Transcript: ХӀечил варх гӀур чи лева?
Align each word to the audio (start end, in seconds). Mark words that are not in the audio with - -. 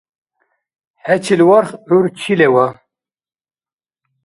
ХӀечил 1.03 1.41
варх 1.49 1.69
гӀур 1.89 2.05
чи 2.19 2.33
лева? 2.39 2.67